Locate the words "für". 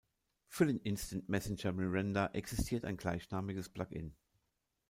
0.47-0.65